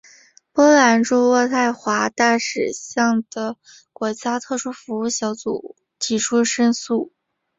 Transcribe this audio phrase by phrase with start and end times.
[0.51, 3.55] 波兰驻渥太华大使向的
[3.93, 7.13] 国家特殊服务小组提出申诉。